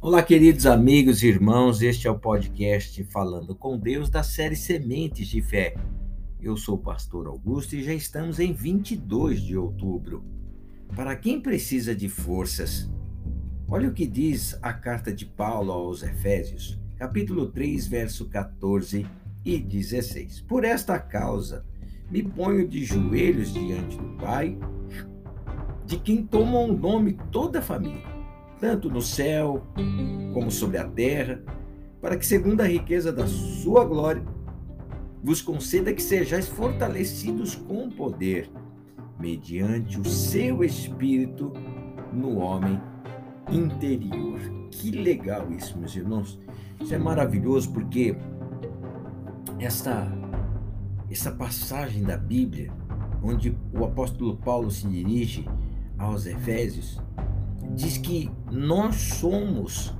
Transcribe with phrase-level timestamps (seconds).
[0.00, 5.26] Olá, queridos amigos e irmãos, este é o podcast Falando com Deus da série Sementes
[5.26, 5.74] de Fé.
[6.40, 10.24] Eu sou o pastor Augusto e já estamos em 22 de outubro.
[10.94, 12.88] Para quem precisa de forças,
[13.68, 19.04] olha o que diz a carta de Paulo aos Efésios, capítulo 3, verso 14
[19.44, 20.42] e 16.
[20.42, 21.66] Por esta causa,
[22.08, 24.56] me ponho de joelhos diante do Pai,
[25.84, 28.17] de quem toma o nome toda a família
[28.60, 29.62] tanto no céu
[30.32, 31.42] como sobre a terra,
[32.00, 34.22] para que, segundo a riqueza da sua glória,
[35.22, 38.50] vos conceda que sejais fortalecidos com poder,
[39.18, 41.52] mediante o seu espírito
[42.12, 42.80] no homem
[43.50, 44.38] interior.
[44.70, 46.38] Que legal isso, meus irmãos.
[46.80, 48.16] Isso é maravilhoso porque
[49.58, 50.06] essa
[51.10, 52.70] essa passagem da Bíblia,
[53.22, 55.48] onde o apóstolo Paulo se dirige
[55.96, 57.00] aos Efésios,
[57.78, 59.94] diz que nós somos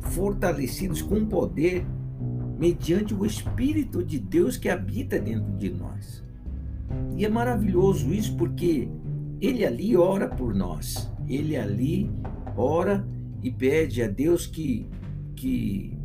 [0.00, 1.86] fortalecidos com poder
[2.58, 6.24] mediante o Espírito de Deus que habita dentro de nós.
[7.18, 8.88] E é maravilhoso isso porque
[9.38, 12.10] ele ali ora por nós, ele ali
[12.56, 13.06] ora
[13.42, 14.86] e pede a Deus que,
[15.36, 15.98] que,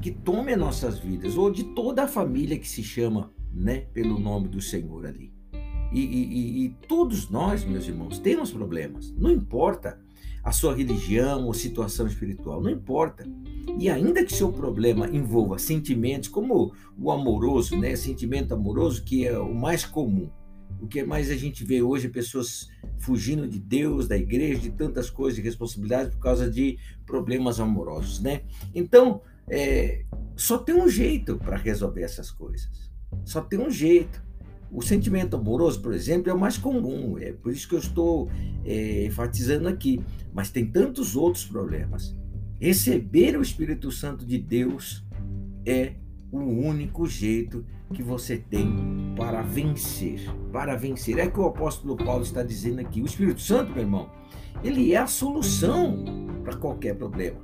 [0.00, 4.16] que tome as nossas vidas, ou de toda a família que se chama né, pelo
[4.16, 5.32] nome do Senhor ali.
[5.92, 10.00] E, e, e todos nós, meus irmãos, temos problemas, não importa
[10.42, 13.24] a sua religião ou situação espiritual, não importa.
[13.78, 19.38] E ainda que seu problema envolva sentimentos como o amoroso, né, sentimento amoroso que é
[19.38, 20.30] o mais comum.
[20.80, 25.08] O que mais a gente vê hoje pessoas fugindo de Deus, da igreja, de tantas
[25.08, 28.42] coisas e responsabilidades por causa de problemas amorosos, né?
[28.74, 32.90] Então, é, só tem um jeito para resolver essas coisas.
[33.24, 34.22] Só tem um jeito.
[34.72, 38.30] O sentimento amoroso, por exemplo, é o mais comum, é por isso que eu estou
[38.64, 40.00] é, enfatizando aqui.
[40.32, 42.16] Mas tem tantos outros problemas.
[42.58, 45.04] Receber o Espírito Santo de Deus
[45.66, 45.92] é
[46.30, 50.20] o único jeito que você tem para vencer.
[50.50, 51.18] Para vencer.
[51.18, 53.02] É que o apóstolo Paulo está dizendo aqui.
[53.02, 54.10] O Espírito Santo, meu irmão,
[54.64, 56.02] ele é a solução
[56.42, 57.38] para qualquer problema.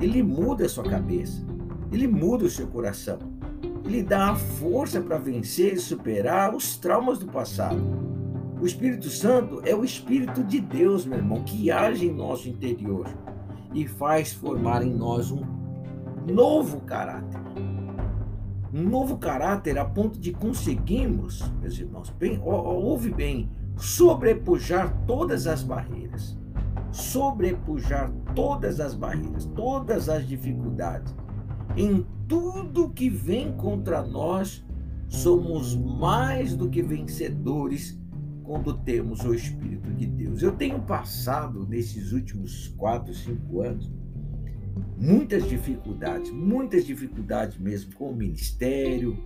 [0.00, 1.44] Ele muda a sua cabeça.
[1.92, 3.31] Ele muda o seu coração
[3.84, 7.82] lhe dá a força para vencer e superar os traumas do passado.
[8.60, 13.06] O Espírito Santo é o Espírito de Deus, meu irmão, que age em nosso interior
[13.74, 15.42] e faz formar em nós um
[16.32, 17.40] novo caráter.
[18.72, 25.62] Um novo caráter a ponto de conseguirmos, meus irmãos, bem, ouve bem, sobrepujar todas as
[25.62, 26.38] barreiras.
[26.90, 31.14] Sobrepujar todas as barreiras, todas as dificuldades
[31.76, 34.64] em tudo que vem contra nós,
[35.08, 37.98] somos mais do que vencedores
[38.42, 40.42] quando temos o Espírito de Deus.
[40.42, 43.90] Eu tenho passado nesses últimos quatro, cinco anos
[44.96, 49.18] muitas dificuldades, muitas dificuldades mesmo com o ministério,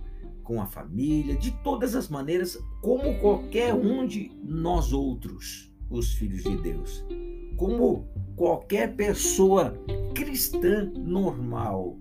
[0.43, 6.43] com a família, de todas as maneiras, como qualquer um de nós outros, os filhos
[6.43, 7.05] de Deus,
[7.57, 9.73] como qualquer pessoa
[10.15, 11.97] cristã normal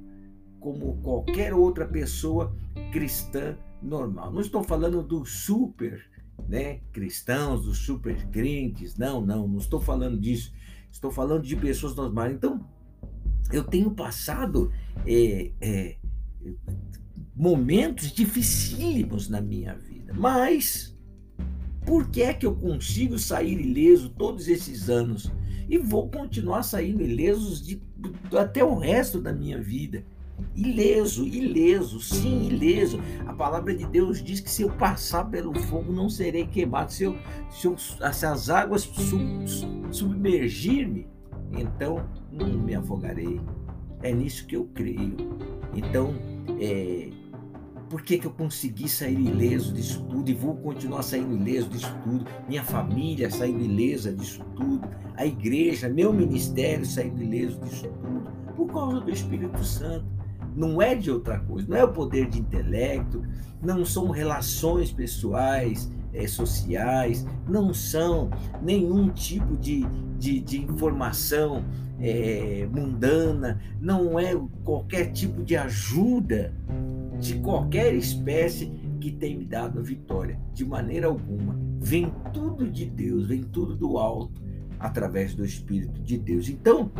[0.66, 2.52] como qualquer outra pessoa
[2.90, 4.32] cristã normal.
[4.32, 6.04] Não estou falando dos super
[6.48, 10.52] né, cristãos, dos super crentes, não, não, não estou falando disso.
[10.90, 12.34] Estou falando de pessoas normais.
[12.34, 12.68] Então,
[13.52, 14.72] eu tenho passado
[15.06, 15.96] é, é,
[17.36, 20.98] momentos dificílimos na minha vida, mas
[21.86, 25.30] por que é que eu consigo sair ileso todos esses anos
[25.68, 27.80] e vou continuar saindo ilesos de,
[28.36, 30.04] até o resto da minha vida?
[30.54, 33.00] Ileso, ileso, sim, ileso.
[33.26, 36.92] A palavra de Deus diz que se eu passar pelo fogo não serei queimado.
[36.92, 37.16] Se, eu,
[37.50, 39.44] se, eu, se as águas sub,
[39.90, 41.06] submergir-me,
[41.52, 43.40] então não me afogarei.
[44.02, 45.16] É nisso que eu creio.
[45.74, 46.14] Então,
[46.58, 47.10] é,
[47.88, 51.94] por que, que eu consegui sair ileso disso tudo e vou continuar saindo ileso disso
[52.02, 52.26] tudo?
[52.48, 58.66] Minha família saindo ilesa disso tudo, a igreja, meu ministério saindo ileso disso tudo, por
[58.72, 60.15] causa do Espírito Santo
[60.56, 63.22] não é de outra coisa, não é o poder de intelecto,
[63.62, 68.30] não são relações pessoais, é, sociais, não são
[68.62, 69.84] nenhum tipo de,
[70.18, 71.62] de, de informação
[72.00, 76.54] é, mundana, não é qualquer tipo de ajuda
[77.20, 81.56] de qualquer espécie que tem me dado a vitória, de maneira alguma.
[81.78, 84.45] Vem tudo de Deus, vem tudo do alto
[84.78, 86.48] através do Espírito de Deus.
[86.48, 86.90] Então,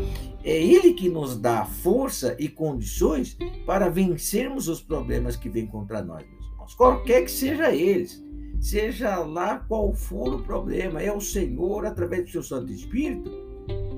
[0.43, 6.03] é Ele que nos dá força e condições para vencermos os problemas que vêm contra
[6.03, 8.25] nós, meus irmãos, qualquer que seja eles.
[8.59, 13.31] Seja lá qual for o problema, é o Senhor, através do seu Santo Espírito,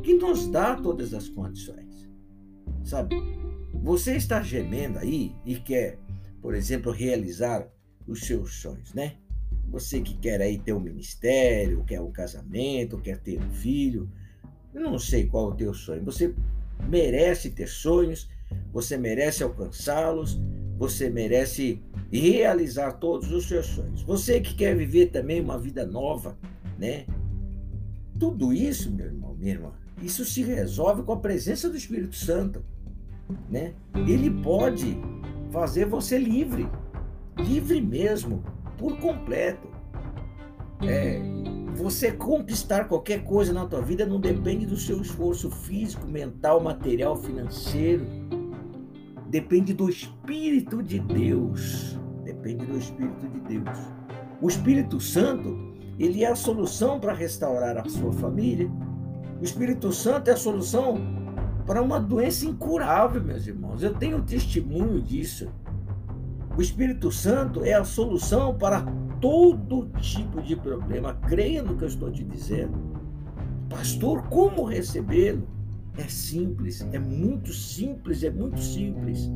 [0.03, 2.09] que nos dá todas as condições.
[2.85, 3.17] sabe?
[3.83, 5.99] Você está gemendo aí e quer,
[6.43, 7.69] por exemplo, realizar
[8.07, 9.17] os seus sonhos, né?
[9.71, 14.11] Você que quer aí ter um ministério, quer um casamento, quer ter um filho,
[14.75, 16.05] eu não sei qual é o teu sonho.
[16.05, 16.35] Você
[16.89, 18.29] merece ter sonhos,
[18.73, 20.41] você merece alcançá-los,
[20.79, 24.03] você merece realizar todos os seus sonhos.
[24.03, 26.39] Você que quer viver também uma vida nova,
[26.79, 27.05] né?
[28.19, 29.73] Tudo isso, meu irmão, minha irmã,
[30.03, 32.65] isso se resolve com a presença do Espírito Santo,
[33.51, 33.75] né?
[34.07, 34.97] Ele pode
[35.51, 36.69] fazer você livre,
[37.37, 38.43] livre mesmo,
[38.79, 39.69] por completo.
[40.83, 41.21] É,
[41.75, 47.17] você conquistar qualquer coisa na tua vida não depende do seu esforço físico, mental, material,
[47.17, 48.07] financeiro.
[49.29, 51.99] Depende do Espírito de Deus.
[52.25, 53.79] Depende do Espírito de Deus.
[54.41, 58.71] O Espírito Santo, ele é a solução para restaurar a sua família.
[59.41, 60.97] O Espírito Santo é a solução
[61.67, 63.83] para uma doença incurável, meus irmãos.
[63.83, 65.53] Eu tenho testemunho disso.
[66.59, 68.85] O Espírito Santo é a solução para
[69.21, 71.15] todo tipo de problema.
[71.15, 72.77] Creia no que eu estou te dizendo.
[73.71, 75.47] Pastor, como recebê-lo?
[75.97, 79.31] É simples, é muito simples, é muito simples.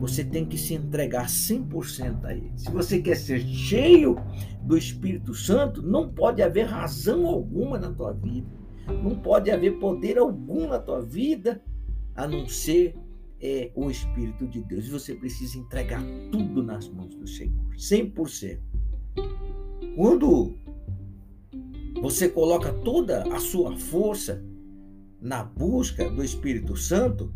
[0.00, 2.50] Você tem que se entregar 100% a Ele.
[2.56, 4.16] Se você quer ser cheio
[4.60, 8.48] do Espírito Santo, não pode haver razão alguma na tua vida.
[9.04, 11.62] Não pode haver poder algum na tua vida
[12.16, 12.96] a não ser
[13.40, 14.86] é o Espírito de Deus.
[14.86, 18.60] E você precisa entregar tudo nas mãos do Senhor, 100%.
[19.94, 20.58] Quando
[22.00, 24.44] você coloca toda a sua força
[25.20, 27.32] na busca do Espírito Santo,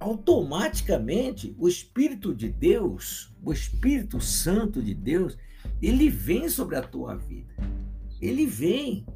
[0.00, 5.36] automaticamente o Espírito de Deus, o Espírito Santo de Deus,
[5.82, 7.54] ele vem sobre a tua vida.
[8.20, 9.06] Ele vem.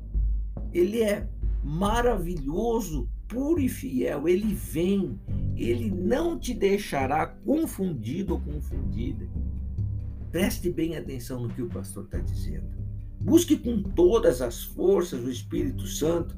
[0.73, 1.29] Ele é
[1.63, 4.29] maravilhoso, puro e fiel.
[4.29, 5.19] Ele vem
[5.57, 9.29] ele não te deixará confundido ou confundida.
[10.31, 12.67] Preste bem atenção no que o pastor está dizendo.
[13.21, 16.37] Busque com todas as forças o Espírito Santo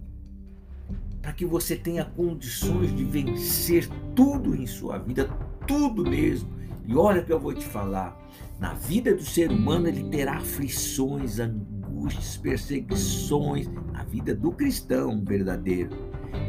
[1.23, 5.27] para que você tenha condições de vencer tudo em sua vida,
[5.67, 6.51] tudo mesmo.
[6.87, 8.21] E olha que eu vou te falar:
[8.61, 13.69] na vida do ser humano ele terá aflições, angústias, perseguições.
[13.91, 15.91] Na vida do cristão verdadeiro,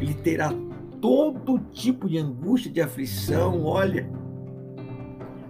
[0.02, 0.54] ele terá
[1.06, 3.64] todo tipo de angústia, de aflição.
[3.64, 4.10] Olha,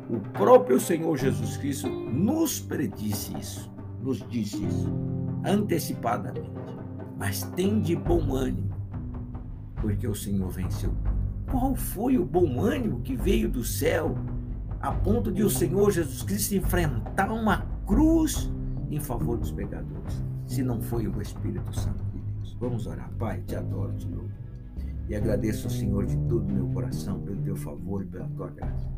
[0.10, 4.94] o próprio Senhor Jesus Cristo nos predisse isso, nos disse isso
[5.46, 6.52] antecipadamente.
[7.18, 8.76] Mas tem de bom ânimo,
[9.78, 10.94] porque o Senhor venceu.
[11.50, 14.14] Qual foi o bom ânimo que veio do céu
[14.82, 18.52] a ponto de o Senhor Jesus Cristo enfrentar uma cruz
[18.92, 22.58] em favor dos pecadores, se não foi o Espírito Santo de Deus?
[22.60, 24.25] Vamos orar, Pai, te adoro, te louvo.
[25.08, 28.50] E agradeço ao Senhor de todo o meu coração pelo teu favor e pela tua
[28.50, 28.90] graça.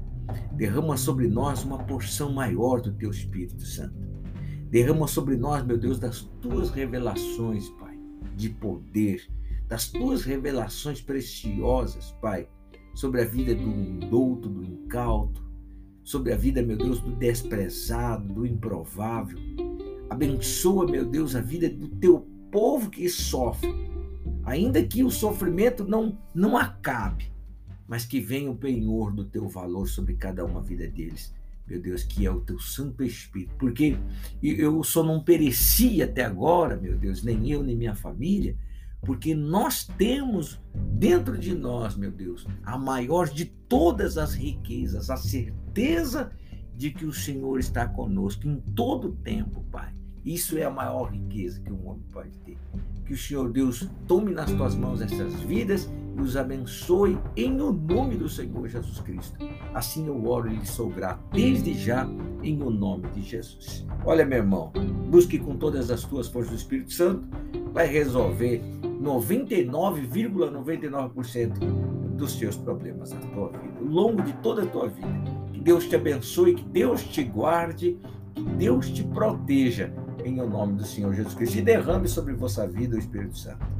[0.53, 3.95] Derrama sobre nós uma porção maior do teu Espírito Santo.
[4.69, 7.97] Derrama sobre nós, meu Deus, das tuas revelações, Pai,
[8.35, 9.25] de poder,
[9.67, 12.47] das tuas revelações preciosas, Pai,
[12.93, 15.45] sobre a vida do douto, do incauto,
[16.03, 19.37] sobre a vida, meu Deus, do desprezado, do improvável.
[20.09, 23.86] Abençoa, meu Deus, a vida do teu povo que sofre
[24.47, 27.29] ainda que o sofrimento não, não acabe,
[27.85, 31.35] mas que venha o penhor do teu valor sobre cada uma vida deles.
[31.67, 33.53] Meu Deus, que é o teu Santo Espírito.
[33.59, 33.97] Porque
[34.41, 38.57] eu só não pereci até agora, meu Deus, nem eu, nem minha família,
[39.01, 45.17] porque nós temos dentro de nós, meu Deus, a maior de todas as riquezas, a
[45.17, 46.31] certeza
[46.73, 49.93] de que o Senhor está conosco em todo o tempo, Pai.
[50.25, 52.57] Isso é a maior riqueza que um homem pode ter
[53.07, 57.71] que o Senhor Deus tome nas tuas mãos essas vidas e os abençoe em o
[57.71, 59.37] nome do Senhor Jesus Cristo.
[59.73, 62.05] Assim eu oro e lhe sou grato desde já
[62.43, 63.87] em o nome de Jesus.
[64.05, 64.73] Olha, meu irmão,
[65.09, 67.25] busque com todas as tuas forças do Espírito Santo,
[67.71, 68.61] vai resolver
[69.01, 75.07] 99,99% ,99 dos teus problemas na tua vida, ao longo de toda a tua vida.
[75.53, 77.97] Que Deus te abençoe, que Deus te guarde,
[78.33, 79.93] que Deus te proteja
[80.27, 83.76] em o nome do Senhor Jesus Cristo e derrame sobre vossa vida o Espírito Santo.